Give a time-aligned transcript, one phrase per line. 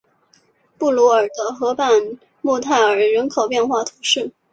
[0.79, 4.31] 布卢尔德河畔穆泰尔人口变化图示